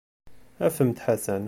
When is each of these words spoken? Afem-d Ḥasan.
Afem-d 0.65 0.97
Ḥasan. 1.05 1.39